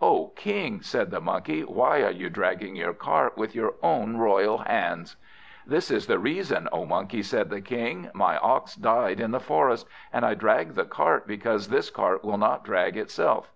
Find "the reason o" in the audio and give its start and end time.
6.06-6.86